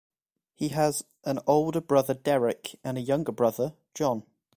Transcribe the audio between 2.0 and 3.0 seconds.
Derek, and